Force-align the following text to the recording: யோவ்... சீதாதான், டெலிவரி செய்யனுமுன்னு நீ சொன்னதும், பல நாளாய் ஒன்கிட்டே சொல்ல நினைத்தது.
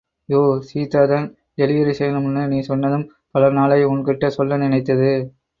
யோவ்... 0.29 0.61
சீதாதான், 0.61 1.27
டெலிவரி 1.57 1.93
செய்யனுமுன்னு 1.99 2.47
நீ 2.47 2.59
சொன்னதும், 2.61 3.05
பல 3.31 3.51
நாளாய் 3.51 3.87
ஒன்கிட்டே 3.87 4.27
சொல்ல 4.29 4.57
நினைத்தது. 4.57 5.11